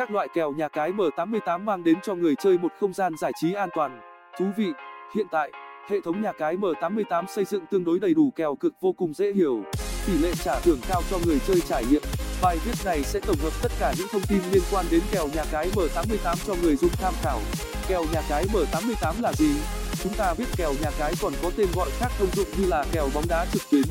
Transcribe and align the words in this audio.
các 0.00 0.10
loại 0.10 0.28
kèo 0.34 0.52
nhà 0.52 0.68
cái 0.68 0.92
M88 0.92 1.64
mang 1.64 1.84
đến 1.84 1.96
cho 2.02 2.14
người 2.14 2.34
chơi 2.42 2.58
một 2.58 2.72
không 2.80 2.92
gian 2.92 3.16
giải 3.16 3.32
trí 3.40 3.52
an 3.52 3.68
toàn, 3.74 4.00
thú 4.38 4.44
vị. 4.56 4.72
Hiện 5.14 5.26
tại, 5.30 5.50
hệ 5.90 5.96
thống 6.04 6.22
nhà 6.22 6.32
cái 6.32 6.56
M88 6.56 7.26
xây 7.26 7.44
dựng 7.44 7.66
tương 7.70 7.84
đối 7.84 7.98
đầy 7.98 8.14
đủ 8.14 8.32
kèo 8.36 8.54
cực 8.54 8.74
vô 8.80 8.92
cùng 8.92 9.14
dễ 9.14 9.32
hiểu, 9.32 9.62
tỷ 10.06 10.12
lệ 10.18 10.32
trả 10.44 10.60
thưởng 10.60 10.78
cao 10.88 11.02
cho 11.10 11.16
người 11.26 11.38
chơi 11.46 11.60
trải 11.60 11.84
nghiệm. 11.90 12.02
Bài 12.42 12.56
viết 12.64 12.72
này 12.84 13.02
sẽ 13.02 13.20
tổng 13.20 13.36
hợp 13.42 13.52
tất 13.62 13.72
cả 13.80 13.92
những 13.98 14.06
thông 14.12 14.22
tin 14.28 14.38
liên 14.52 14.62
quan 14.72 14.86
đến 14.90 15.00
kèo 15.12 15.28
nhà 15.34 15.44
cái 15.52 15.68
M88 15.74 16.36
cho 16.46 16.54
người 16.62 16.76
dùng 16.76 16.92
tham 16.92 17.14
khảo. 17.22 17.40
Kèo 17.88 18.04
nhà 18.12 18.22
cái 18.28 18.44
M88 18.52 19.22
là 19.22 19.32
gì? 19.32 19.54
Chúng 20.02 20.12
ta 20.14 20.34
biết 20.38 20.46
kèo 20.56 20.72
nhà 20.82 20.90
cái 20.98 21.12
còn 21.22 21.32
có 21.42 21.50
tên 21.56 21.66
gọi 21.76 21.90
khác 21.98 22.08
thông 22.18 22.30
dụng 22.30 22.48
như 22.58 22.66
là 22.68 22.84
kèo 22.92 23.08
bóng 23.14 23.24
đá 23.28 23.46
trực 23.52 23.62
tuyến. 23.70 23.84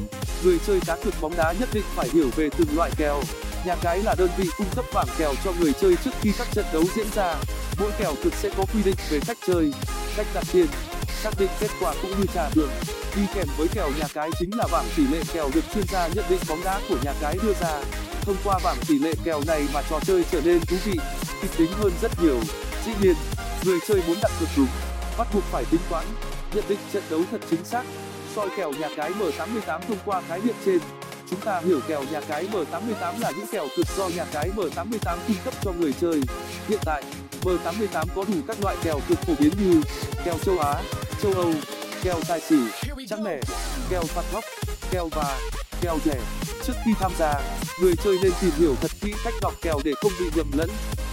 Người 0.44 0.58
chơi 0.68 0.80
cá 0.88 0.96
cược 1.04 1.14
bóng 1.22 1.34
đá 1.38 1.54
nhất 1.60 1.70
định 1.74 1.86
phải 1.96 2.08
hiểu 2.14 2.30
về 2.36 2.50
từng 2.58 2.68
loại 2.76 2.92
kèo. 2.98 3.22
Nhà 3.66 3.76
cái 3.82 4.00
là 4.00 4.16
đơn 4.18 4.30
vị 4.38 4.50
cung 4.58 4.68
cấp 4.76 4.86
bảng 4.94 5.08
kèo 5.18 5.34
cho 5.44 5.52
người 5.60 5.74
chơi 5.82 5.96
trước 6.04 6.12
khi 6.22 6.32
các 6.38 6.48
trận 6.52 6.66
đấu 6.74 6.84
diễn 6.96 7.08
ra. 7.16 7.36
Mỗi 7.80 7.92
kèo 8.00 8.14
cực 8.24 8.34
sẽ 8.34 8.50
có 8.58 8.66
quy 8.74 8.84
định 8.84 8.96
về 9.10 9.20
cách 9.28 9.38
chơi, 9.48 9.74
cách 10.16 10.28
đặt 10.34 10.44
tiền, 10.54 10.68
xác 11.24 11.30
định 11.40 11.50
kết 11.60 11.72
quả 11.82 11.94
cũng 12.02 12.12
như 12.12 12.26
trả 12.34 12.50
thưởng. 12.50 12.70
Đi 13.16 13.22
kèm 13.36 13.48
với 13.58 13.68
kèo 13.68 13.90
nhà 14.00 14.06
cái 14.14 14.30
chính 14.40 14.58
là 14.58 14.68
bảng 14.72 14.86
tỷ 14.96 15.08
lệ 15.08 15.22
kèo 15.34 15.50
được 15.54 15.64
chuyên 15.74 15.86
gia 15.88 16.08
nhận 16.08 16.26
định 16.30 16.40
bóng 16.50 16.64
đá 16.64 16.82
của 16.90 16.98
nhà 17.04 17.14
cái 17.22 17.38
đưa 17.44 17.54
ra. 17.54 17.82
Thông 18.22 18.36
qua 18.44 18.60
bảng 18.64 18.78
tỷ 18.88 19.00
lệ 19.00 19.14
kèo 19.24 19.42
này 19.48 19.68
mà 19.74 19.82
trò 19.90 20.00
chơi 20.00 20.24
trở 20.32 20.42
nên 20.42 20.60
thú 20.60 20.76
vị, 20.86 21.00
kịch 21.42 21.52
tính 21.58 21.72
hơn 21.80 21.92
rất 22.02 22.12
nhiều. 22.24 22.40
Dĩ 22.86 22.92
nhiên, 23.02 23.16
người 23.66 23.80
chơi 23.88 24.02
muốn 24.08 24.18
đặt 24.22 24.32
cược 24.40 24.50
đúng, 24.58 24.68
bắt 25.18 25.28
buộc 25.34 25.44
phải 25.44 25.66
tính 25.72 25.82
toán, 25.90 26.06
nhận 26.54 26.64
định 26.68 26.80
trận 26.94 27.04
đấu 27.10 27.22
thật 27.32 27.42
chính 27.50 27.66
xác. 27.66 27.84
Soi 28.36 28.48
kèo 28.58 28.72
nhà 28.72 28.88
cái 28.98 29.12
M88 29.12 29.80
thông 29.88 29.98
qua 30.06 30.22
khái 30.28 30.42
niệm 30.42 30.56
trên, 30.66 30.80
chúng 31.30 31.40
ta 31.40 31.62
hiểu 31.66 31.80
kèo 31.88 32.04
nhà 32.12 32.22
cái 32.22 32.48
M88 32.54 33.20
là 33.20 33.32
những 33.32 33.46
kèo 33.52 33.68
cực 33.78 33.86
do 33.98 34.08
nhà 34.08 34.26
cái 34.34 34.50
M88 34.56 35.18
cung 35.28 35.38
cấp 35.46 35.54
cho 35.64 35.72
người 35.72 35.94
chơi. 36.02 36.22
Hiện 36.68 36.80
tại, 36.86 37.04
M88 37.42 38.06
có 38.16 38.24
đủ 38.28 38.34
các 38.48 38.58
loại 38.62 38.76
kèo 38.84 39.00
cực 39.08 39.20
phổ 39.20 39.34
biến 39.40 39.52
như 39.64 39.82
kèo 40.26 40.38
châu 40.46 40.60
Á, 40.60 40.82
châu 41.22 41.34
Âu, 41.34 41.54
kèo 42.04 42.20
tài 42.28 42.42
xỉu, 42.42 42.66
chẵn 43.10 43.24
lẻ, 43.24 43.40
kèo 43.90 44.04
phạt 44.04 44.24
góc, 44.34 44.44
kèo 44.92 45.10
và 45.12 45.40
kèo 45.82 45.98
rẻ. 46.06 46.20
Trước 46.64 46.74
khi 46.86 46.92
tham 47.00 47.12
gia, 47.20 47.42
người 47.82 47.94
chơi 48.04 48.18
nên 48.24 48.32
tìm 48.42 48.52
hiểu 48.58 48.76
thật 48.82 48.92
kỹ 49.02 49.14
cách 49.24 49.34
đọc 49.42 49.54
kèo 49.62 49.80
để 49.84 49.92
không 50.02 50.12
bị 50.20 50.26
nhầm 50.36 50.52
lẫn. 50.58 50.70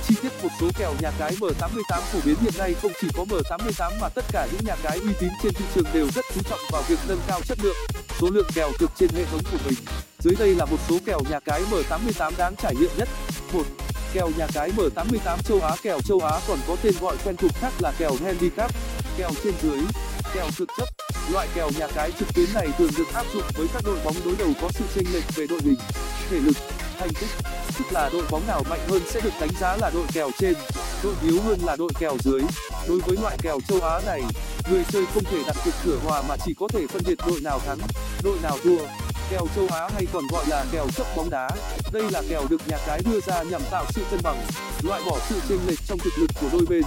Chi 0.09 0.15
tiết 0.23 0.33
một 0.43 0.49
số 0.61 0.67
kèo 0.79 0.95
nhà 1.01 1.11
cái 1.19 1.33
M88 1.41 2.01
phổ 2.01 2.19
biến 2.25 2.37
hiện 2.41 2.53
nay 2.59 2.75
không 2.83 2.93
chỉ 3.01 3.09
có 3.17 3.25
M88 3.25 3.91
mà 4.01 4.09
tất 4.09 4.25
cả 4.33 4.49
những 4.53 4.65
nhà 4.65 4.77
cái 4.83 4.99
uy 4.99 5.13
tín 5.21 5.31
trên 5.43 5.55
thị 5.55 5.65
trường 5.75 5.85
đều 5.93 6.07
rất 6.15 6.25
chú 6.35 6.41
trọng 6.51 6.61
vào 6.73 6.83
việc 6.89 6.99
nâng 7.09 7.21
cao 7.29 7.41
chất 7.49 7.59
lượng, 7.63 7.77
số 8.21 8.31
lượng 8.31 8.47
kèo 8.55 8.73
cực 8.79 8.91
trên 8.99 9.11
hệ 9.15 9.25
thống 9.25 9.41
của 9.53 9.59
mình. 9.65 9.75
Dưới 10.19 10.35
đây 10.39 10.55
là 10.55 10.65
một 10.65 10.77
số 10.89 10.99
kèo 11.07 11.21
nhà 11.31 11.41
cái 11.41 11.63
M88 11.71 12.33
đáng 12.39 12.55
trải 12.57 12.75
nghiệm 12.75 12.91
nhất. 12.97 13.09
1. 13.53 13.63
Kèo 14.13 14.31
nhà 14.39 14.47
cái 14.55 14.71
M88 14.77 15.39
châu 15.45 15.61
Á 15.61 15.77
Kèo 15.83 16.01
châu 16.01 16.21
Á 16.21 16.41
còn 16.49 16.59
có 16.69 16.77
tên 16.83 16.95
gọi 17.01 17.17
quen 17.25 17.37
thuộc 17.37 17.51
khác 17.55 17.73
là 17.79 17.93
kèo 17.99 18.13
handicap, 18.25 18.71
kèo 19.17 19.31
trên 19.45 19.55
dưới, 19.63 19.81
kèo 20.35 20.47
thực 20.57 20.69
chấp. 20.79 20.89
Loại 21.33 21.49
kèo 21.55 21.71
nhà 21.79 21.87
cái 21.95 22.13
trực 22.19 22.35
tuyến 22.35 22.47
này 22.55 22.69
thường 22.79 22.91
được 22.97 23.13
áp 23.15 23.27
dụng 23.35 23.43
với 23.57 23.67
các 23.75 23.83
đội 23.87 23.99
bóng 24.05 24.17
đối 24.25 24.37
đầu 24.37 24.49
có 24.63 24.69
sự 24.75 24.85
chênh 24.95 25.13
lệch 25.13 25.37
về 25.37 25.47
đội 25.47 25.61
hình, 25.65 25.79
thể 26.31 26.39
lực, 26.39 26.57
thành 26.99 27.09
tích, 27.21 27.31
tức 27.79 27.85
là 27.91 28.11
đội 28.13 28.23
bóng 28.31 28.47
nào 28.47 28.63
mạnh 28.71 28.81
hơn 28.89 29.03
sẽ 29.11 29.21
được 29.21 29.33
đánh 29.41 29.51
giá 29.61 29.77
là 29.77 29.91
đội 29.95 30.05
kèo 30.13 30.31
trên, 30.39 30.55
đội 31.03 31.15
yếu 31.23 31.41
hơn 31.43 31.59
là 31.65 31.77
đội 31.77 31.91
kèo 31.99 32.17
dưới. 32.25 32.43
Đối 32.89 33.01
với 33.01 33.17
loại 33.23 33.37
kèo 33.43 33.59
châu 33.69 33.81
Á 33.81 34.01
này, 34.07 34.23
người 34.71 34.85
chơi 34.93 35.05
không 35.15 35.25
thể 35.25 35.39
đặt 35.47 35.57
cược 35.65 35.75
cửa 35.85 35.99
hòa 36.05 36.23
mà 36.29 36.37
chỉ 36.47 36.55
có 36.55 36.69
thể 36.69 36.87
phân 36.87 37.03
biệt 37.07 37.19
đội 37.27 37.41
nào 37.41 37.61
thắng, 37.67 37.79
đội 38.25 38.39
nào 38.43 38.57
thua. 38.63 38.79
Kèo 39.31 39.47
châu 39.57 39.67
Á 39.71 39.89
hay 39.95 40.07
còn 40.13 40.25
gọi 40.33 40.45
là 40.49 40.65
kèo 40.73 40.87
chấp 40.97 41.07
bóng 41.17 41.31
đá, 41.31 41.49
đây 41.93 42.03
là 42.13 42.23
kèo 42.29 42.43
được 42.51 42.61
nhà 42.69 42.77
cái 42.87 43.01
đưa 43.11 43.21
ra 43.21 43.43
nhằm 43.43 43.61
tạo 43.71 43.85
sự 43.89 44.03
cân 44.11 44.21
bằng, 44.23 44.37
loại 44.83 45.03
bỏ 45.07 45.19
sự 45.21 45.41
chênh 45.49 45.59
lệch 45.67 45.79
trong 45.87 45.99
thực 45.99 46.13
lực 46.19 46.31
của 46.41 46.49
đôi 46.53 46.67
bên. 46.69 46.83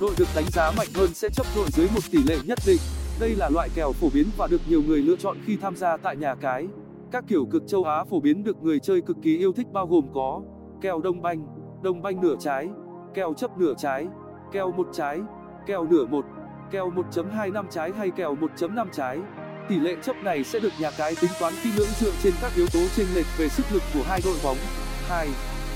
Đội 0.00 0.14
được 0.18 0.28
đánh 0.36 0.44
giá 0.52 0.70
mạnh 0.76 0.88
hơn 0.94 1.14
sẽ 1.14 1.28
chấp 1.28 1.46
đội 1.56 1.66
dưới 1.72 1.88
một 1.94 2.00
tỷ 2.10 2.18
lệ 2.28 2.36
nhất 2.44 2.58
định. 2.66 2.80
Đây 3.20 3.34
là 3.34 3.48
loại 3.48 3.68
kèo 3.74 3.92
phổ 3.92 4.08
biến 4.14 4.26
và 4.36 4.46
được 4.46 4.60
nhiều 4.68 4.82
người 4.82 4.98
lựa 5.02 5.16
chọn 5.16 5.36
khi 5.46 5.56
tham 5.62 5.76
gia 5.76 5.96
tại 5.96 6.16
nhà 6.16 6.34
cái. 6.34 6.66
Các 7.12 7.24
kiểu 7.28 7.46
cực 7.50 7.62
châu 7.66 7.84
Á 7.84 8.04
phổ 8.04 8.20
biến 8.20 8.44
được 8.44 8.62
người 8.62 8.78
chơi 8.80 9.00
cực 9.00 9.16
kỳ 9.22 9.38
yêu 9.38 9.52
thích 9.52 9.66
bao 9.72 9.86
gồm 9.86 10.04
có 10.14 10.40
kèo 10.80 11.00
đông 11.00 11.22
banh, 11.22 11.46
đồng 11.82 12.02
banh 12.02 12.20
nửa 12.20 12.34
trái, 12.40 12.68
kèo 13.14 13.34
chấp 13.34 13.58
nửa 13.58 13.74
trái, 13.78 14.06
kèo 14.52 14.72
một 14.72 14.88
trái, 14.92 15.20
kèo 15.66 15.84
nửa 15.84 16.06
một, 16.06 16.24
kèo 16.70 16.90
1.25 16.90 17.64
trái 17.70 17.92
hay 17.98 18.10
kèo 18.10 18.36
1.5 18.36 18.86
trái. 18.92 19.18
Tỷ 19.68 19.80
lệ 19.80 19.94
chấp 20.04 20.16
này 20.16 20.44
sẽ 20.44 20.58
được 20.58 20.72
nhà 20.78 20.90
cái 20.90 21.14
tính 21.20 21.30
toán 21.40 21.54
kỹ 21.64 21.70
lưỡng 21.76 21.88
dựa 22.00 22.12
trên 22.22 22.32
các 22.42 22.52
yếu 22.56 22.66
tố 22.72 22.80
chênh 22.96 23.06
lệch 23.14 23.26
về 23.38 23.48
sức 23.48 23.66
lực 23.70 23.82
của 23.94 24.02
hai 24.08 24.20
đội 24.24 24.36
bóng. 24.42 24.58
Hai 25.08 25.28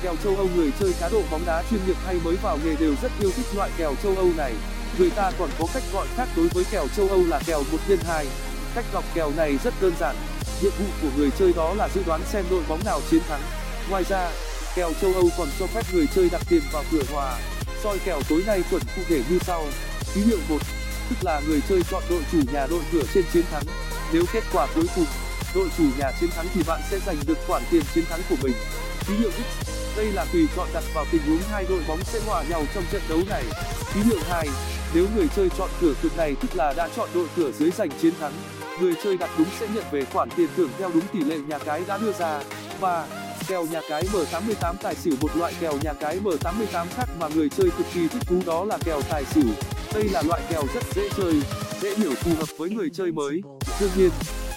Kèo 0.03 0.16
châu 0.25 0.37
Âu 0.37 0.49
người 0.56 0.71
chơi 0.81 0.93
cá 1.00 1.09
độ 1.09 1.22
bóng 1.31 1.47
đá 1.47 1.62
chuyên 1.71 1.81
nghiệp 1.87 1.97
hay 2.06 2.16
mới 2.25 2.37
vào 2.37 2.59
nghề 2.65 2.77
đều 2.77 2.94
rất 3.03 3.12
yêu 3.21 3.31
thích 3.37 3.47
loại 3.56 3.71
kèo 3.78 3.94
châu 4.03 4.16
Âu 4.16 4.28
này. 4.37 4.54
Người 4.98 5.10
ta 5.10 5.32
còn 5.38 5.50
có 5.59 5.66
cách 5.75 5.82
gọi 5.93 6.06
khác 6.16 6.28
đối 6.37 6.48
với 6.48 6.65
kèo 6.71 6.87
châu 6.97 7.09
Âu 7.09 7.25
là 7.27 7.41
kèo 7.47 7.62
một 7.72 7.78
nhân 7.88 7.98
hai 8.06 8.27
Cách 8.75 8.84
đọc 8.93 9.04
kèo 9.15 9.32
này 9.37 9.59
rất 9.65 9.75
đơn 9.81 9.93
giản. 10.00 10.16
Nhiệm 10.62 10.72
vụ 10.78 10.84
của 11.03 11.09
người 11.16 11.31
chơi 11.38 11.53
đó 11.56 11.75
là 11.75 11.88
dự 11.94 12.03
đoán 12.06 12.21
xem 12.32 12.44
đội 12.50 12.62
bóng 12.69 12.81
nào 12.84 13.00
chiến 13.10 13.21
thắng. 13.28 13.41
Ngoài 13.91 14.04
ra, 14.04 14.31
kèo 14.75 14.93
châu 15.00 15.15
Âu 15.15 15.28
còn 15.38 15.48
cho 15.59 15.66
phép 15.66 15.82
người 15.93 16.06
chơi 16.15 16.28
đặt 16.32 16.43
tiền 16.48 16.62
vào 16.72 16.84
cửa 16.93 17.03
hòa. 17.12 17.38
Soi 17.82 17.98
kèo 18.04 18.21
tối 18.28 18.43
nay 18.47 18.62
chuẩn 18.71 18.82
cụ 18.97 19.03
thể 19.09 19.22
như 19.31 19.38
sau. 19.38 19.65
ký 20.15 20.21
hiệu 20.21 20.38
một 20.48 20.59
tức 21.11 21.17
là 21.23 21.41
người 21.47 21.61
chơi 21.69 21.83
chọn 21.91 22.03
đội 22.11 22.23
chủ 22.33 22.39
nhà 22.53 22.67
đội 22.67 22.81
cửa 22.93 23.03
trên 23.15 23.25
chiến 23.33 23.45
thắng. 23.51 23.63
Nếu 24.13 24.25
kết 24.33 24.45
quả 24.53 24.67
cuối 24.75 24.87
cùng, 24.97 25.07
đội 25.55 25.69
chủ 25.79 25.85
nhà 25.99 26.13
chiến 26.21 26.31
thắng 26.31 26.47
thì 26.55 26.63
bạn 26.67 26.81
sẽ 26.91 26.99
giành 27.07 27.17
được 27.27 27.39
khoản 27.47 27.63
tiền 27.71 27.83
chiến 27.95 28.05
thắng 28.05 28.21
của 28.29 28.37
mình. 28.43 28.55
ký 29.09 29.15
hiệu 29.15 29.31
X, 29.31 29.69
đây 29.97 30.13
là 30.13 30.27
tùy 30.33 30.47
chọn 30.57 30.69
đặt 30.75 30.85
vào 30.95 31.05
tình 31.13 31.23
huống 31.23 31.41
hai 31.51 31.67
đội 31.69 31.83
bóng 31.89 32.05
sẽ 32.05 32.21
hòa 32.27 32.43
nhau 32.49 32.65
trong 32.75 32.85
trận 32.93 33.03
đấu 33.09 33.19
này. 33.29 33.45
ký 33.95 34.01
hiệu 34.01 34.19
2, 34.29 34.49
nếu 34.95 35.07
người 35.17 35.27
chơi 35.37 35.49
chọn 35.59 35.71
cửa 35.81 35.95
cực 36.03 36.17
này 36.17 36.37
tức 36.41 36.57
là 36.57 36.75
đã 36.77 36.89
chọn 36.97 37.09
đội 37.15 37.27
cửa 37.37 37.51
dưới 37.59 37.71
giành 37.71 37.91
chiến 38.03 38.13
thắng. 38.21 38.33
Người 38.81 38.95
chơi 39.05 39.17
đặt 39.17 39.31
đúng 39.39 39.49
sẽ 39.61 39.67
nhận 39.75 39.85
về 39.91 40.05
khoản 40.05 40.29
tiền 40.37 40.49
thưởng 40.57 40.71
theo 40.79 40.91
đúng 40.95 41.07
tỷ 41.13 41.21
lệ 41.21 41.39
nhà 41.39 41.59
cái 41.59 41.83
đã 41.89 41.99
đưa 41.99 42.13
ra. 42.13 42.41
và 42.81 43.07
Kèo 43.49 43.67
nhà 43.67 43.81
cái 43.89 44.03
M88 44.03 44.75
tài 44.83 44.95
xỉu 44.95 45.15
một 45.21 45.37
loại 45.37 45.55
kèo 45.61 45.73
nhà 45.83 45.93
cái 45.93 46.21
M88 46.25 46.87
khác 46.97 47.09
mà 47.19 47.29
người 47.29 47.49
chơi 47.49 47.71
cực 47.79 47.87
kỳ 47.95 48.09
thích 48.09 48.23
thú 48.27 48.43
đó 48.47 48.65
là 48.65 48.79
kèo 48.85 49.01
tài 49.11 49.25
xỉu. 49.25 49.49
Đây 49.94 50.04
là 50.04 50.22
loại 50.22 50.43
kèo 50.50 50.62
rất 50.75 50.82
dễ 50.94 51.09
chơi, 51.16 51.34
dễ 51.82 51.94
hiểu 51.97 52.12
phù 52.15 52.31
hợp 52.38 52.49
với 52.59 52.71
người 52.71 52.88
chơi 52.94 53.12
mới. 53.12 53.43
Đương 53.81 53.91
nhiên, 53.97 54.10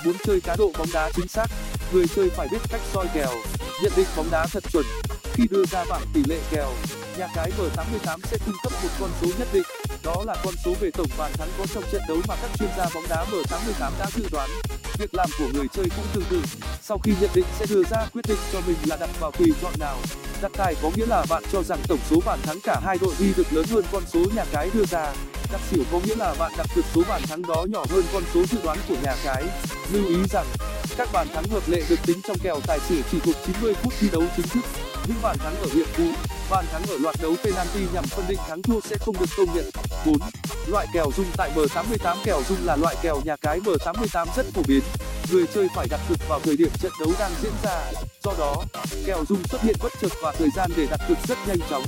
muốn 0.06 0.16
chơi 0.25 0.42
cá 0.42 0.56
độ 0.56 0.72
bóng 0.78 0.88
đá 0.94 1.09
chính 1.16 1.28
xác, 1.28 1.46
người 1.94 2.06
chơi 2.16 2.30
phải 2.30 2.47
biết 2.52 2.58
cách 2.69 2.81
soi 2.94 3.08
kèo, 3.14 3.31
nhận 3.84 3.91
định 3.96 4.08
bóng 4.18 4.31
đá 4.31 4.47
thật 4.52 4.64
chuẩn. 4.72 4.86
Khi 5.34 5.44
đưa 5.50 5.66
ra 5.66 5.86
bảng 5.90 6.02
tỷ 6.14 6.22
lệ 6.30 6.40
kèo, 6.52 6.72
nhà 7.18 7.28
cái 7.36 7.52
M88 7.58 8.20
sẽ 8.24 8.38
cung 8.46 8.56
cấp 8.64 8.74
một 8.84 8.90
con 9.00 9.09
số 9.22 9.28
nhất 9.40 9.47
định, 9.53 9.64
đó 10.03 10.16
là 10.25 10.36
con 10.44 10.53
số 10.66 10.74
về 10.80 10.91
tổng 10.91 11.09
bàn 11.18 11.31
thắng 11.34 11.50
có 11.58 11.66
trong 11.74 11.84
trận 11.91 12.02
đấu 12.08 12.18
mà 12.28 12.36
các 12.41 12.52
chuyên 12.59 12.70
gia 12.78 12.86
bóng 12.94 13.08
đá 13.09 13.25
M88 13.31 13.91
đã 14.00 14.08
dự 14.16 14.24
đoán. 14.31 14.50
Việc 15.00 15.14
làm 15.14 15.30
của 15.40 15.47
người 15.53 15.68
chơi 15.74 15.86
cũng 15.96 16.06
tương 16.14 16.24
tự, 16.30 16.41
sau 16.81 16.97
khi 17.03 17.14
nhận 17.22 17.30
định 17.34 17.46
sẽ 17.59 17.66
đưa 17.70 17.84
ra 17.84 18.06
quyết 18.14 18.25
định 18.28 18.40
cho 18.53 18.62
mình 18.68 18.78
là 18.86 18.97
đặt 18.97 19.09
vào 19.20 19.31
tùy 19.31 19.47
chọn 19.62 19.74
nào. 19.80 19.97
Đặt 20.41 20.52
tài 20.57 20.75
có 20.81 20.91
nghĩa 20.96 21.06
là 21.06 21.25
bạn 21.29 21.44
cho 21.52 21.63
rằng 21.63 21.79
tổng 21.88 22.00
số 22.09 22.18
bàn 22.25 22.40
thắng 22.44 22.59
cả 22.63 22.79
hai 22.84 22.97
đội 23.02 23.13
đi 23.19 23.34
được 23.38 23.53
lớn 23.53 23.66
hơn 23.72 23.84
con 23.91 24.03
số 24.13 24.19
nhà 24.35 24.46
cái 24.52 24.69
đưa 24.74 24.85
ra. 24.85 25.13
Đặt 25.52 25.62
xỉu 25.72 25.84
có 25.91 26.00
nghĩa 26.06 26.16
là 26.16 26.35
bạn 26.40 26.52
đặt 26.57 26.68
cược 26.75 26.85
số 26.96 27.02
bàn 27.09 27.22
thắng 27.22 27.41
đó 27.41 27.66
nhỏ 27.69 27.85
hơn 27.90 28.03
con 28.13 28.24
số 28.34 28.46
dự 28.46 28.57
đoán 28.63 28.78
của 28.88 28.96
nhà 29.03 29.16
cái. 29.24 29.44
Lưu 29.91 30.07
ý 30.07 30.16
rằng, 30.29 30.46
các 30.97 31.09
bàn 31.13 31.28
thắng 31.34 31.44
hợp 31.52 31.63
lệ 31.68 31.81
được 31.90 32.00
tính 32.06 32.22
trong 32.24 32.38
kèo 32.44 32.59
tài 32.68 32.79
xỉu 32.79 33.02
chỉ 33.12 33.19
thuộc 33.19 33.35
90 33.46 33.74
phút 33.74 33.94
thi 34.00 34.09
đấu 34.12 34.24
chính 34.38 34.47
thức. 34.47 34.62
Những 35.07 35.18
bàn 35.22 35.38
thắng 35.40 35.56
ở 35.62 35.68
hiệp 35.74 35.88
phụ, 35.88 36.07
bàn 36.50 36.66
thắng 36.72 36.84
ở 36.90 36.97
loạt 36.97 37.16
đấu 37.22 37.35
penalty 37.44 37.79
nhằm 37.94 38.03
phân 38.03 38.25
định 38.28 38.40
thắng 38.47 38.62
thua 38.62 38.79
sẽ 38.81 38.96
không 39.00 39.16
được 39.19 39.29
công 39.38 39.56
nhận. 39.56 39.69
4. 40.06 40.16
Loại 40.68 40.88
kèo 40.94 41.12
rung 41.18 41.28
tại 41.38 41.52
M88 41.56 42.16
Kèo 42.23 42.41
rung 42.50 42.66
là 42.66 42.75
loại 42.75 42.96
kèo 43.02 43.22
nhà 43.25 43.35
cái 43.35 43.59
M88 43.59 44.25
rất 44.35 44.46
phổ 44.53 44.62
biến. 44.68 44.81
Người 45.31 45.47
chơi 45.53 45.68
phải 45.75 45.88
đặt 45.92 46.00
cược 46.09 46.18
vào 46.30 46.40
thời 46.44 46.58
điểm 46.58 46.69
trận 46.81 46.92
đấu 47.00 47.09
đang 47.19 47.31
diễn 47.42 47.52
ra. 47.64 47.92
Do 48.24 48.31
đó, 48.40 48.56
kèo 49.06 49.25
rung 49.25 49.44
xuất 49.44 49.62
hiện 49.62 49.75
bất 49.84 49.92
chợt 50.02 50.12
và 50.24 50.34
thời 50.38 50.50
gian 50.56 50.72
để 50.78 50.88
đặt 50.92 51.00
cược 51.08 51.18
rất 51.28 51.38
nhanh 51.47 51.58
chóng. 51.69 51.84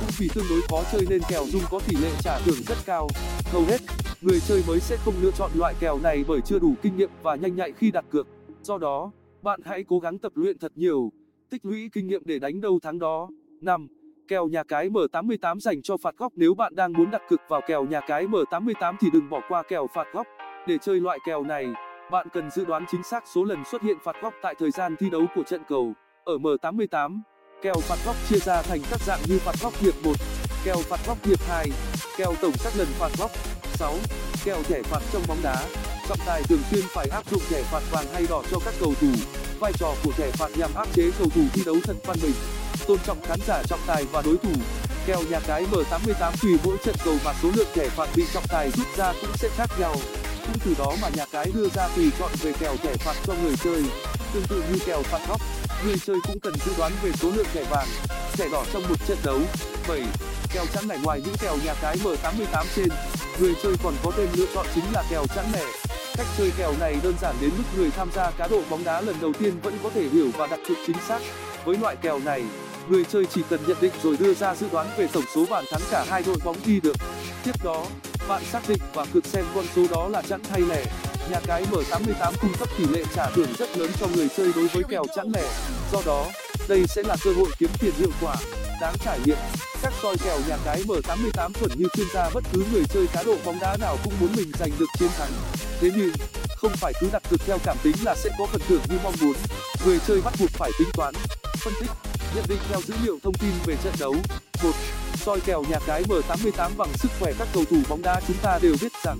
Cũng 0.00 0.08
vì 0.18 0.28
tương 0.34 0.44
đối 0.50 0.60
khó 0.68 0.82
chơi 0.92 1.06
nên 1.10 1.20
kèo 1.28 1.44
rung 1.46 1.62
có 1.70 1.80
tỷ 1.88 1.96
lệ 1.96 2.10
trả 2.22 2.38
thưởng 2.38 2.62
rất 2.66 2.76
cao. 2.86 3.08
Hầu 3.52 3.62
hết, 3.62 3.78
người 4.20 4.40
chơi 4.48 4.62
mới 4.68 4.80
sẽ 4.80 4.96
không 5.04 5.14
lựa 5.20 5.30
chọn 5.30 5.50
loại 5.54 5.74
kèo 5.80 5.98
này 5.98 6.24
bởi 6.28 6.40
chưa 6.40 6.58
đủ 6.58 6.74
kinh 6.82 6.96
nghiệm 6.96 7.10
và 7.22 7.34
nhanh 7.34 7.56
nhạy 7.56 7.72
khi 7.72 7.90
đặt 7.90 8.04
cược. 8.10 8.26
Do 8.62 8.78
đó, 8.78 9.12
bạn 9.42 9.60
hãy 9.64 9.84
cố 9.88 9.98
gắng 9.98 10.18
tập 10.18 10.32
luyện 10.34 10.58
thật 10.58 10.72
nhiều, 10.74 11.12
tích 11.50 11.64
lũy 11.64 11.90
kinh 11.92 12.06
nghiệm 12.06 12.22
để 12.24 12.38
đánh 12.38 12.60
đâu 12.60 12.78
thắng 12.82 12.98
đó. 12.98 13.28
5. 13.60 13.88
Kèo 14.28 14.48
nhà 14.48 14.62
cái 14.64 14.88
M88 14.88 15.58
dành 15.58 15.82
cho 15.82 15.96
phạt 15.96 16.16
góc 16.16 16.32
Nếu 16.36 16.54
bạn 16.54 16.74
đang 16.74 16.92
muốn 16.92 17.10
đặt 17.10 17.22
cược 17.28 17.40
vào 17.48 17.60
kèo 17.66 17.84
nhà 17.84 18.00
cái 18.00 18.26
M88 18.26 18.94
thì 19.00 19.08
đừng 19.12 19.30
bỏ 19.30 19.40
qua 19.48 19.62
kèo 19.68 19.86
phạt 19.94 20.06
góc. 20.12 20.26
Để 20.66 20.78
chơi 20.82 21.00
loại 21.00 21.18
kèo 21.26 21.44
này, 21.44 21.66
bạn 22.10 22.26
cần 22.32 22.50
dự 22.50 22.64
đoán 22.64 22.84
chính 22.90 23.02
xác 23.02 23.24
số 23.34 23.44
lần 23.44 23.64
xuất 23.64 23.82
hiện 23.82 23.96
phạt 24.04 24.16
góc 24.22 24.34
tại 24.42 24.54
thời 24.58 24.70
gian 24.70 24.96
thi 24.96 25.10
đấu 25.10 25.22
của 25.34 25.42
trận 25.42 25.62
cầu. 25.68 25.92
Ở 26.24 26.36
M88, 26.36 27.20
kèo 27.62 27.74
phạt 27.74 27.98
góc 28.06 28.16
chia 28.28 28.38
ra 28.38 28.62
thành 28.62 28.80
các 28.90 29.00
dạng 29.00 29.20
như 29.28 29.38
phạt 29.38 29.54
góc 29.62 29.72
hiệp 29.76 29.94
1, 30.04 30.12
kèo 30.64 30.76
phạt 30.76 31.00
góc 31.06 31.24
hiệp 31.24 31.48
2, 31.48 31.68
kèo 32.16 32.34
tổng 32.42 32.52
các 32.64 32.72
lần 32.76 32.88
phạt 32.98 33.10
góc. 33.18 33.30
6. 33.74 33.94
Kèo 34.44 34.62
thẻ 34.62 34.82
phạt 34.82 35.00
trong 35.12 35.22
bóng 35.28 35.38
đá. 35.42 35.56
Trọng 36.08 36.18
tài 36.26 36.42
thường 36.42 36.60
xuyên 36.70 36.84
phải 36.94 37.08
áp 37.08 37.30
dụng 37.30 37.42
thẻ 37.50 37.62
phạt 37.62 37.82
vàng 37.90 38.06
hay 38.12 38.26
đỏ 38.28 38.42
cho 38.50 38.58
các 38.64 38.74
cầu 38.80 38.92
thủ. 39.00 39.10
Vai 39.60 39.72
trò 39.78 39.94
của 40.04 40.12
thẻ 40.12 40.30
phạt 40.30 40.48
nhằm 40.58 40.70
áp 40.74 40.86
chế 40.92 41.10
cầu 41.18 41.28
thủ 41.34 41.42
thi 41.52 41.62
đấu 41.66 41.76
thật 41.84 41.96
văn 42.06 42.16
minh 42.22 42.34
tôn 42.86 42.98
trọng 42.98 43.22
khán 43.22 43.38
giả 43.46 43.62
trọng 43.68 43.80
tài 43.86 44.04
và 44.12 44.22
đối 44.22 44.36
thủ 44.36 44.52
kèo 45.06 45.18
nhà 45.30 45.40
cái 45.46 45.64
M88 45.72 46.32
tùy 46.42 46.58
mỗi 46.64 46.76
trận 46.84 46.94
cầu 47.04 47.14
mà 47.24 47.32
số 47.42 47.50
lượng 47.56 47.66
thẻ 47.74 47.88
phạt 47.88 48.08
bị 48.16 48.24
trọng 48.34 48.44
tài 48.48 48.70
rút 48.70 48.86
ra 48.96 49.12
cũng 49.20 49.30
sẽ 49.34 49.48
khác 49.56 49.70
nhau 49.80 49.94
cũng 50.46 50.58
từ 50.64 50.74
đó 50.78 50.92
mà 51.02 51.08
nhà 51.08 51.24
cái 51.32 51.50
đưa 51.54 51.68
ra 51.68 51.88
tùy 51.96 52.10
chọn 52.18 52.30
về 52.42 52.52
kèo 52.52 52.76
thẻ 52.76 52.94
phạt 52.96 53.14
cho 53.26 53.34
người 53.42 53.54
chơi. 53.64 53.82
Tương 54.32 54.46
tự 54.48 54.62
như 54.70 54.78
kèo 54.86 55.02
phạt 55.02 55.28
góc, 55.28 55.40
người 55.84 55.96
chơi 56.06 56.16
cũng 56.26 56.40
cần 56.40 56.54
dự 56.66 56.72
đoán 56.78 56.92
về 57.02 57.10
số 57.20 57.30
lượng 57.30 57.46
thẻ 57.52 57.64
vàng, 57.70 57.88
thẻ 58.32 58.48
đỏ 58.52 58.64
trong 58.72 58.82
một 58.88 58.96
trận 59.08 59.18
đấu. 59.24 59.40
Kèo 60.52 60.66
chẵn 60.74 60.88
lẻ 60.88 60.98
ngoài 61.02 61.20
những 61.24 61.34
kèo 61.40 61.56
nhà 61.64 61.74
cái 61.82 61.96
m88 61.96 62.64
trên. 62.76 62.88
Người 63.40 63.54
chơi 63.62 63.72
còn 63.84 63.94
có 64.04 64.10
thêm 64.16 64.28
lựa 64.34 64.46
chọn 64.54 64.66
chính 64.74 64.84
là 64.92 65.04
kèo 65.10 65.26
chẵn 65.34 65.44
lẻ. 65.52 65.64
Cách 66.16 66.26
chơi 66.38 66.52
kèo 66.58 66.72
này 66.80 66.96
đơn 67.02 67.14
giản 67.20 67.34
đến 67.40 67.50
mức 67.58 67.64
người 67.76 67.90
tham 67.90 68.10
gia 68.14 68.30
cá 68.30 68.48
độ 68.48 68.62
bóng 68.70 68.84
đá 68.84 69.00
lần 69.00 69.16
đầu 69.20 69.32
tiên 69.32 69.60
vẫn 69.62 69.78
có 69.82 69.90
thể 69.94 70.08
hiểu 70.08 70.30
và 70.36 70.46
đặt 70.46 70.60
cược 70.68 70.76
chính 70.86 70.96
xác. 71.08 71.18
Với 71.64 71.76
loại 71.76 71.96
kèo 71.96 72.18
này, 72.18 72.42
người 72.88 73.04
chơi 73.04 73.26
chỉ 73.34 73.42
cần 73.50 73.60
nhận 73.66 73.76
định 73.80 73.92
rồi 74.02 74.16
đưa 74.16 74.34
ra 74.34 74.54
dự 74.54 74.66
đoán 74.72 74.86
về 74.96 75.08
tổng 75.12 75.24
số 75.34 75.44
bàn 75.50 75.64
thắng 75.70 75.80
cả 75.90 76.04
hai 76.08 76.22
đội 76.26 76.36
bóng 76.44 76.56
ghi 76.64 76.80
được. 76.80 76.96
Tiếp 77.44 77.64
đó 77.64 77.86
bạn 78.28 78.42
xác 78.52 78.68
định 78.68 78.78
và 78.94 79.06
cược 79.12 79.26
xem 79.26 79.44
con 79.54 79.64
số 79.76 79.82
đó 79.90 80.08
là 80.08 80.22
chẵn 80.22 80.40
hay 80.50 80.60
lẻ. 80.60 80.84
Nhà 81.30 81.40
cái 81.46 81.64
m88 81.70 82.32
cung 82.40 82.52
cấp 82.58 82.68
tỷ 82.78 82.84
lệ 82.84 83.04
trả 83.14 83.30
thưởng 83.30 83.48
rất 83.58 83.78
lớn 83.78 83.90
cho 84.00 84.06
người 84.14 84.28
chơi 84.36 84.52
đối 84.56 84.66
với 84.66 84.82
kèo 84.88 85.04
chẵn 85.16 85.26
lẻ. 85.34 85.52
Do 85.92 85.98
đó, 86.06 86.26
đây 86.68 86.84
sẽ 86.88 87.02
là 87.02 87.16
cơ 87.24 87.32
hội 87.32 87.48
kiếm 87.58 87.70
tiền 87.80 87.92
hiệu 87.98 88.10
quả, 88.20 88.36
đáng 88.80 88.94
trải 89.04 89.18
nghiệm. 89.24 89.36
Các 89.82 89.92
soi 90.02 90.16
kèo 90.24 90.38
nhà 90.48 90.56
cái 90.64 90.82
m88 90.82 91.52
chuẩn 91.52 91.70
như 91.76 91.86
chuyên 91.96 92.06
gia 92.14 92.30
bất 92.34 92.44
cứ 92.52 92.64
người 92.72 92.84
chơi 92.88 93.06
cá 93.06 93.22
độ 93.22 93.36
bóng 93.44 93.58
đá 93.60 93.76
nào 93.80 93.96
cũng 94.04 94.14
muốn 94.20 94.30
mình 94.36 94.50
giành 94.58 94.70
được 94.78 94.86
chiến 94.98 95.08
thắng. 95.18 95.30
Thế 95.80 95.90
nhưng, 95.96 96.12
không 96.56 96.72
phải 96.76 96.92
cứ 97.00 97.08
đặt 97.12 97.22
cược 97.30 97.40
theo 97.46 97.58
cảm 97.64 97.76
tính 97.82 97.96
là 98.04 98.14
sẽ 98.14 98.30
có 98.38 98.46
phần 98.46 98.60
thưởng 98.68 98.80
như 98.88 98.98
mong 99.04 99.14
muốn. 99.20 99.34
Người 99.84 99.98
chơi 100.06 100.20
bắt 100.20 100.34
buộc 100.40 100.50
phải 100.50 100.70
tính 100.78 100.88
toán, 100.92 101.14
phân 101.64 101.74
tích, 101.80 101.90
nhận 102.34 102.44
định 102.48 102.58
theo 102.68 102.80
dữ 102.86 102.94
liệu 103.04 103.18
thông 103.22 103.34
tin 103.34 103.50
về 103.66 103.76
trận 103.84 103.92
đấu. 103.98 104.14
Một 104.62 104.72
soi 105.26 105.40
kèo 105.40 105.62
nhà 105.62 105.78
cái 105.86 106.02
m88 106.02 106.70
bằng 106.76 106.88
sức 106.94 107.08
khỏe 107.20 107.32
các 107.38 107.48
cầu 107.54 107.64
thủ 107.70 107.76
bóng 107.88 108.02
đá 108.02 108.20
chúng 108.28 108.36
ta 108.42 108.58
đều 108.62 108.76
biết 108.82 108.92
rằng, 109.04 109.18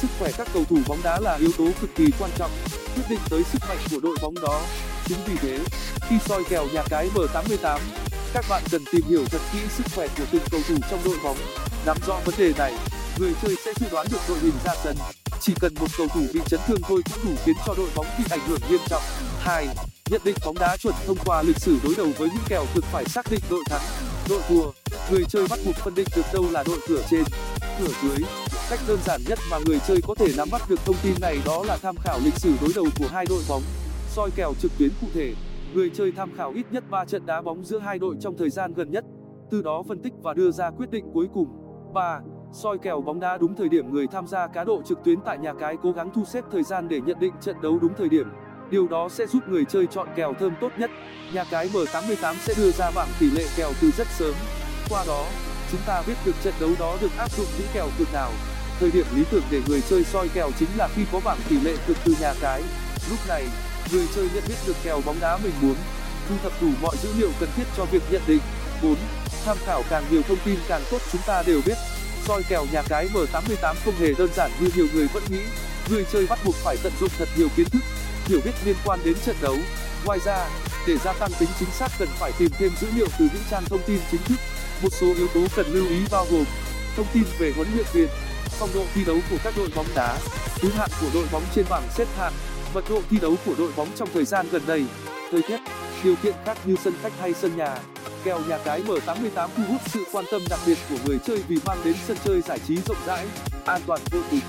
sức 0.00 0.08
khỏe 0.18 0.30
các 0.38 0.48
cầu 0.54 0.64
thủ 0.64 0.76
bóng 0.86 1.02
đá 1.02 1.20
là 1.20 1.34
yếu 1.34 1.52
tố 1.58 1.64
cực 1.80 1.90
kỳ 1.94 2.04
quan 2.18 2.30
trọng, 2.38 2.50
quyết 2.94 3.02
định 3.08 3.18
tới 3.30 3.42
sức 3.52 3.62
mạnh 3.68 3.78
của 3.90 4.00
đội 4.00 4.16
bóng 4.22 4.34
đó. 4.42 4.62
Chính 5.06 5.18
vì 5.26 5.36
thế, 5.36 5.58
khi 6.08 6.16
soi 6.26 6.44
kèo 6.48 6.66
nhà 6.72 6.82
cái 6.90 7.08
m88, 7.14 7.78
các 8.34 8.44
bạn 8.48 8.62
cần 8.70 8.84
tìm 8.92 9.02
hiểu 9.08 9.24
thật 9.30 9.40
kỹ 9.52 9.58
sức 9.76 9.86
khỏe 9.94 10.08
của 10.18 10.24
từng 10.32 10.42
cầu 10.50 10.60
thủ 10.68 10.74
trong 10.90 11.00
đội 11.04 11.16
bóng, 11.24 11.36
nắm 11.86 11.96
rõ 12.06 12.20
vấn 12.24 12.34
đề 12.38 12.52
này, 12.58 12.74
người 13.18 13.32
chơi 13.42 13.56
sẽ 13.64 13.72
dự 13.80 13.86
đoán 13.90 14.06
được 14.10 14.20
đội 14.28 14.38
hình 14.38 14.58
ra 14.64 14.72
sân. 14.84 14.96
Chỉ 15.40 15.54
cần 15.60 15.74
một 15.74 15.88
cầu 15.98 16.08
thủ 16.08 16.22
bị 16.34 16.40
chấn 16.50 16.60
thương 16.66 16.80
thôi 16.82 17.02
cũng 17.04 17.24
đủ 17.24 17.40
khiến 17.44 17.56
cho 17.66 17.74
đội 17.76 17.88
bóng 17.94 18.06
bị 18.18 18.24
ảnh 18.30 18.48
hưởng 18.48 18.60
nghiêm 18.70 18.80
trọng. 18.88 19.02
Hai, 19.38 19.68
nhận 20.10 20.20
định 20.24 20.36
bóng 20.44 20.58
đá 20.58 20.76
chuẩn 20.76 20.94
thông 21.06 21.18
qua 21.24 21.42
lịch 21.42 21.58
sử 21.58 21.78
đối 21.84 21.94
đầu 21.94 22.08
với 22.18 22.28
những 22.28 22.44
kèo 22.48 22.66
cực 22.74 22.84
phải 22.84 23.04
xác 23.04 23.30
định 23.30 23.40
đội 23.50 23.62
thắng 23.66 24.07
đội 24.28 24.40
thua 24.48 24.70
người 25.10 25.24
chơi 25.28 25.46
bắt 25.50 25.58
buộc 25.66 25.74
phân 25.74 25.94
định 25.94 26.06
được 26.16 26.22
đâu 26.32 26.44
là 26.52 26.64
đội 26.66 26.78
cửa 26.88 27.02
trên, 27.10 27.22
cửa 27.78 27.92
dưới. 28.02 28.18
Cách 28.70 28.80
đơn 28.88 28.98
giản 29.04 29.20
nhất 29.28 29.38
mà 29.50 29.58
người 29.66 29.78
chơi 29.88 30.00
có 30.08 30.14
thể 30.14 30.26
nắm 30.36 30.48
bắt 30.52 30.62
được 30.68 30.80
thông 30.84 30.96
tin 31.02 31.12
này 31.20 31.38
đó 31.46 31.64
là 31.66 31.76
tham 31.82 31.94
khảo 32.04 32.18
lịch 32.24 32.34
sử 32.34 32.52
đối 32.60 32.70
đầu 32.74 32.86
của 32.98 33.06
hai 33.10 33.26
đội 33.28 33.42
bóng. 33.48 33.62
Soi 34.08 34.30
kèo 34.36 34.52
trực 34.60 34.72
tuyến 34.78 34.90
cụ 35.00 35.06
thể, 35.14 35.34
người 35.74 35.90
chơi 35.94 36.12
tham 36.12 36.30
khảo 36.36 36.52
ít 36.54 36.66
nhất 36.70 36.84
trận 37.08 37.26
đá 37.26 37.42
bóng 37.42 37.64
giữa 37.64 37.78
hai 37.78 37.98
đội 37.98 38.16
trong 38.20 38.36
thời 38.36 38.50
gian 38.50 38.74
gần 38.74 38.90
nhất, 38.90 39.04
từ 39.50 39.62
đó 39.62 39.82
phân 39.88 40.02
tích 40.02 40.12
và 40.22 40.34
đưa 40.34 40.50
ra 40.50 40.70
quyết 40.70 40.90
định 40.90 41.10
cuối 41.12 41.28
cùng. 41.34 41.48
3. 41.94 42.20
soi 42.52 42.78
kèo 42.78 43.00
bóng 43.00 43.20
đá 43.20 43.38
đúng 43.38 43.56
thời 43.56 43.68
điểm 43.68 43.92
người 43.92 44.06
tham 44.06 44.26
gia 44.26 44.46
cá 44.46 44.64
độ 44.64 44.82
trực 44.82 44.98
tuyến 45.04 45.20
tại 45.24 45.38
nhà 45.38 45.54
cái 45.60 45.76
cố 45.82 45.92
gắng 45.92 46.10
thu 46.14 46.24
xếp 46.24 46.44
thời 46.50 46.62
gian 46.62 46.88
để 46.88 47.00
nhận 47.00 47.18
định 47.20 47.32
trận 47.40 47.56
đấu 47.62 47.78
đúng 47.82 47.94
thời 47.98 48.08
điểm 48.08 48.26
điều 48.70 48.88
đó 48.88 49.08
sẽ 49.08 49.26
giúp 49.26 49.48
người 49.48 49.64
chơi 49.64 49.86
chọn 49.86 50.08
kèo 50.16 50.34
thơm 50.40 50.54
tốt 50.60 50.72
nhất. 50.78 50.90
Nhà 51.32 51.44
cái 51.50 51.68
m88 51.68 52.34
sẽ 52.46 52.54
đưa 52.56 52.70
ra 52.70 52.90
bảng 52.90 53.08
tỷ 53.20 53.30
lệ 53.30 53.44
kèo 53.56 53.72
từ 53.80 53.90
rất 53.96 54.06
sớm. 54.18 54.34
Qua 54.88 55.04
đó, 55.06 55.26
chúng 55.70 55.80
ta 55.86 56.02
biết 56.06 56.14
được 56.24 56.34
trận 56.44 56.54
đấu 56.60 56.70
đó 56.78 56.96
được 57.00 57.16
áp 57.18 57.30
dụng 57.36 57.46
những 57.58 57.68
kèo 57.74 57.88
cực 57.98 58.12
nào. 58.12 58.32
Thời 58.80 58.90
điểm 58.90 59.06
lý 59.16 59.24
tưởng 59.30 59.42
để 59.50 59.60
người 59.68 59.82
chơi 59.90 60.04
soi 60.04 60.28
kèo 60.28 60.50
chính 60.58 60.68
là 60.76 60.88
khi 60.94 61.02
có 61.12 61.20
bảng 61.24 61.38
tỷ 61.48 61.60
lệ 61.60 61.76
cực 61.86 61.96
từ 62.04 62.14
nhà 62.20 62.34
cái. 62.40 62.62
Lúc 63.10 63.18
này, 63.28 63.44
người 63.92 64.06
chơi 64.14 64.28
nhận 64.34 64.44
biết 64.48 64.54
được 64.66 64.76
kèo 64.84 65.00
bóng 65.06 65.20
đá 65.20 65.36
mình 65.36 65.52
muốn. 65.62 65.74
Thu 66.28 66.34
thập 66.42 66.52
đủ 66.62 66.68
mọi 66.82 66.96
dữ 67.02 67.08
liệu 67.18 67.30
cần 67.40 67.48
thiết 67.56 67.64
cho 67.76 67.84
việc 67.84 68.02
nhận 68.10 68.22
định. 68.26 68.40
4. 68.82 68.96
tham 69.44 69.56
khảo 69.66 69.82
càng 69.90 70.04
nhiều 70.10 70.22
thông 70.22 70.38
tin 70.44 70.58
càng 70.68 70.82
tốt 70.90 70.98
chúng 71.12 71.20
ta 71.26 71.42
đều 71.42 71.60
biết. 71.66 71.76
Soi 72.24 72.42
kèo 72.48 72.66
nhà 72.72 72.82
cái 72.88 73.08
m88 73.14 73.74
không 73.84 73.94
hề 73.94 74.14
đơn 74.18 74.28
giản 74.34 74.50
như 74.60 74.70
nhiều 74.76 74.86
người 74.92 75.08
vẫn 75.12 75.22
nghĩ. 75.30 75.40
Người 75.90 76.04
chơi 76.12 76.26
bắt 76.26 76.38
buộc 76.44 76.54
phải 76.54 76.76
tận 76.82 76.92
dụng 77.00 77.10
thật 77.18 77.28
nhiều 77.36 77.48
kiến 77.56 77.70
thức 77.70 77.80
hiểu 78.28 78.40
biết 78.44 78.52
liên 78.64 78.76
quan 78.84 79.00
đến 79.04 79.14
trận 79.24 79.36
đấu. 79.40 79.56
Ngoài 80.04 80.18
ra, 80.24 80.48
để 80.86 80.96
gia 81.04 81.12
tăng 81.12 81.30
tính 81.38 81.48
chính 81.58 81.70
xác 81.70 81.88
cần 81.98 82.08
phải 82.18 82.32
tìm 82.38 82.50
thêm 82.58 82.70
dữ 82.80 82.88
liệu 82.96 83.06
từ 83.18 83.28
những 83.32 83.42
trang 83.50 83.64
thông 83.64 83.82
tin 83.86 83.98
chính 84.10 84.22
thức. 84.22 84.36
Một 84.82 84.92
số 84.92 85.14
yếu 85.14 85.28
tố 85.34 85.40
cần 85.56 85.66
lưu 85.66 85.88
ý 85.88 86.00
bao 86.10 86.26
gồm 86.30 86.44
thông 86.96 87.06
tin 87.14 87.24
về 87.38 87.52
huấn 87.56 87.68
luyện 87.74 87.86
viên, 87.92 88.08
phong 88.58 88.70
độ 88.74 88.84
thi 88.94 89.04
đấu 89.04 89.18
của 89.30 89.36
các 89.44 89.54
đội 89.56 89.68
bóng 89.74 89.86
đá, 89.94 90.18
thứ 90.56 90.70
hạng 90.70 90.90
của 91.00 91.06
đội 91.14 91.26
bóng 91.32 91.42
trên 91.54 91.64
bảng 91.70 91.88
xếp 91.96 92.08
hạng, 92.18 92.32
mật 92.74 92.84
độ 92.90 93.02
thi 93.10 93.18
đấu 93.18 93.34
của 93.46 93.54
đội 93.58 93.72
bóng 93.76 93.88
trong 93.96 94.08
thời 94.14 94.24
gian 94.24 94.46
gần 94.50 94.62
đây, 94.66 94.84
thời 95.30 95.42
tiết, 95.42 95.58
điều 96.04 96.14
kiện 96.22 96.34
khác 96.44 96.58
như 96.64 96.76
sân 96.84 96.94
khách 97.02 97.12
hay 97.20 97.34
sân 97.34 97.56
nhà. 97.56 97.78
Kèo 98.24 98.40
nhà 98.48 98.58
cái 98.64 98.82
m88 98.82 99.48
thu 99.56 99.62
hút 99.68 99.80
sự 99.86 100.04
quan 100.12 100.24
tâm 100.30 100.42
đặc 100.50 100.60
biệt 100.66 100.78
của 100.90 100.96
người 101.06 101.18
chơi 101.26 101.42
vì 101.48 101.56
mang 101.64 101.78
đến 101.84 101.94
sân 102.08 102.16
chơi 102.24 102.40
giải 102.40 102.58
trí 102.68 102.76
rộng 102.76 102.96
rãi, 103.06 103.26
an 103.64 103.80
toàn 103.86 104.00
vô 104.10 104.20
cùng. 104.30 104.40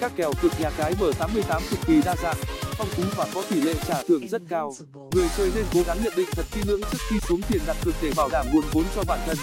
Các 0.00 0.12
kèo 0.16 0.32
cực 0.42 0.60
nhà 0.60 0.70
cái 0.76 0.94
m88 1.00 1.60
cực 1.70 1.78
kỳ 1.86 2.02
đa 2.04 2.16
dạng 2.22 2.36
phong 2.78 2.88
phú 2.88 3.02
và 3.16 3.26
có 3.34 3.42
tỷ 3.50 3.60
lệ 3.60 3.74
trả 3.88 4.02
thưởng 4.02 4.28
rất 4.28 4.42
cao. 4.48 4.74
Người 5.12 5.28
chơi 5.36 5.50
nên 5.54 5.64
cố 5.74 5.80
gắng 5.86 5.98
nhận 6.04 6.12
định 6.16 6.28
thật 6.32 6.46
kỹ 6.54 6.60
lưỡng 6.66 6.80
trước 6.92 6.98
khi 7.08 7.16
xuống 7.28 7.40
tiền 7.48 7.60
đặt 7.66 7.76
cược 7.84 7.94
để 8.02 8.12
bảo 8.16 8.28
đảm 8.32 8.46
nguồn 8.52 8.64
vốn 8.72 8.84
cho 8.94 9.02
bản 9.06 9.20
thân. 9.26 9.36